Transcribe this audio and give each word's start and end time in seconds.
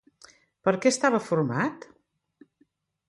Per 0.67 0.73
què 0.85 0.93
estava 0.95 1.21
format? 1.27 1.89